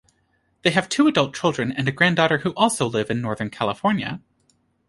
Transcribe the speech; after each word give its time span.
They 0.63 0.71
have 0.71 0.89
two 0.89 1.05
adult 1.05 1.35
children 1.35 1.71
and 1.71 1.87
a 1.87 1.91
granddaughter 1.91 2.39
who 2.39 2.55
also 2.55 2.87
live 2.87 3.11
in 3.11 3.21
Northern 3.21 3.51
California. 3.51 4.19